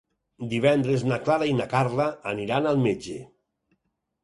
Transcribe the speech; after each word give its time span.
Divendres 0.53 1.05
na 1.09 1.19
Clara 1.27 1.51
i 1.51 1.53
na 1.59 1.69
Carla 1.75 2.09
aniran 2.33 2.73
al 2.73 2.83
metge. 2.89 3.21